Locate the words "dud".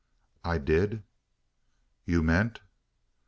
0.57-1.03